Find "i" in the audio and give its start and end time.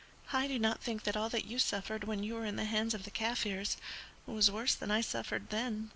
0.33-0.47, 4.89-5.01